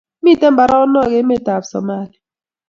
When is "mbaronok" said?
0.53-1.09